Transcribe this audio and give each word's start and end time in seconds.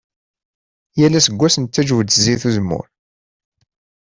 Yal 0.99 1.13
aseggas 1.19 1.55
nettaǧǧew-d 1.57 2.09
zzit 2.17 2.43
n 2.43 2.47
uzemmur. 2.49 2.85